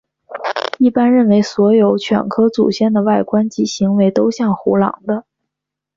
[0.79, 5.25] 一般认为所有犬科祖先的外观及行为都像胡狼的。